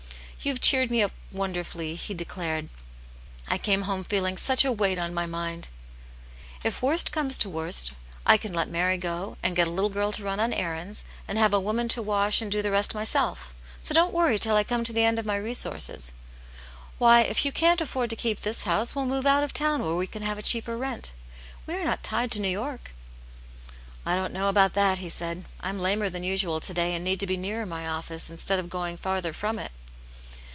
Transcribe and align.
YcuWq 0.43 0.59
cheered 0.59 0.89
me 0.89 1.03
up 1.03 1.11
wonderfully," 1.31 1.93
he 1.93 2.15
de 2.15 2.25
tt 2.25 2.31
Aunt 2.39 2.39
yujie's 2.41 2.47
Hero. 2.47 3.53
1 3.53 3.53
15 3.53 3.53
clared. 3.53 3.53
"I 3.53 3.57
came 3.61 3.81
home 3.83 4.03
feeling 4.03 4.37
such 4.37 4.65
a 4.65 4.71
weight 4.71 4.97
on 4.97 5.13
my 5.13 5.27
mind!"" 5.27 5.67
If 6.63 6.81
worst 6.81 7.11
comes 7.11 7.37
to 7.37 7.47
worst, 7.47 7.91
I 8.25 8.37
can 8.37 8.51
let 8.51 8.67
Mary 8.67 8.97
go 8.97 9.37
and 9.43 9.55
get 9.55 9.67
a 9.67 9.69
little 9.69 9.91
girl 9.91 10.11
to 10.13 10.23
run 10.23 10.39
on 10.39 10.51
errands, 10.51 11.03
and 11.27 11.37
have 11.37 11.53
a 11.53 11.59
woman 11.59 11.87
to 11.89 12.01
wash, 12.01 12.41
and 12.41 12.51
do 12.51 12.63
the 12.63 12.71
rest 12.71 12.95
myself. 12.95 13.53
So 13.81 13.93
don*t 13.93 14.15
worry 14.15 14.39
till 14.39 14.55
I 14.55 14.63
come 14.63 14.83
to 14.83 14.91
the 14.91 15.03
end 15.03 15.19
of 15.19 15.27
my 15.27 15.35
resources. 15.35 16.11
Why, 16.97 17.21
if 17.21 17.45
you 17.45 17.51
can't 17.51 17.79
afford 17.79 18.09
to 18.09 18.15
keep 18.15 18.39
this 18.41 18.63
house, 18.63 18.95
we'll 18.95 19.05
move 19.05 19.27
out 19.27 19.43
of 19.43 19.53
town 19.53 19.83
where 19.83 19.93
we 19.93 20.07
can 20.07 20.23
have 20.23 20.39
a 20.39 20.49
cheaper 20.51 20.75
rent. 20.75 21.11
We 21.67 21.75
are 21.75 21.85
not 21.85 22.01
tied 22.01 22.31
to 22.31 22.41
New 22.41 22.47
York."" 22.49 22.95
I 24.07 24.15
don't 24.15 24.33
know 24.33 24.49
about 24.49 24.73
that," 24.73 24.97
he 24.97 25.09
said." 25.09 25.45
I'm 25.61 25.79
lamer 25.79 26.09
than 26.09 26.23
usual 26.23 26.59
to 26.61 26.73
day 26.73 26.95
and 26.95 27.03
need 27.03 27.19
to 27.19 27.27
be 27.27 27.37
nearer 27.37 27.67
my 27.67 27.87
office, 27.87 28.27
instead 28.27 28.57
of 28.57 28.71
going 28.71 28.97
farther 28.97 29.33
from 29.33 29.59
it." 29.59 29.71